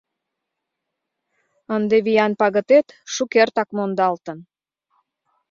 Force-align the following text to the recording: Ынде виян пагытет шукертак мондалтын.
Ынде 1.75 1.97
виян 2.05 2.33
пагытет 2.39 2.87
шукертак 3.13 3.69
мондалтын. 3.77 4.39